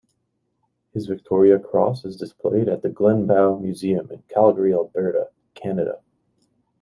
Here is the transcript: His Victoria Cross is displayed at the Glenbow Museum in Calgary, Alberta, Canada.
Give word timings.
His 0.93 1.05
Victoria 1.05 1.59
Cross 1.59 2.05
is 2.05 2.17
displayed 2.17 2.67
at 2.67 2.81
the 2.81 2.89
Glenbow 2.89 3.61
Museum 3.61 4.09
in 4.09 4.23
Calgary, 4.29 4.73
Alberta, 4.73 5.29
Canada. 5.53 6.01